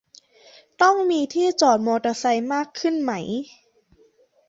[0.81, 3.11] ต้องมีที่จอดมอเตอร์ไซค์มากขึ้นไหม